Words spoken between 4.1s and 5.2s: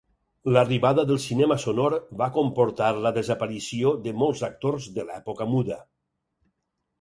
molts actors de